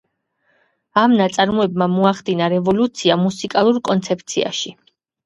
[1.01, 4.73] ამ ნაწარმოებმა მოახდინა რევოლუცია მუსიკალურ კონცეფციაში.